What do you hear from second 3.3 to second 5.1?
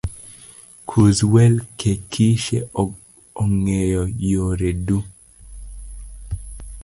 ong'eyo yore du